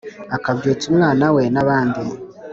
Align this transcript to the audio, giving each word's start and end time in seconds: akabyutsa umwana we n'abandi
akabyutsa 0.35 0.85
umwana 0.91 1.25
we 1.35 1.43
n'abandi 1.53 2.01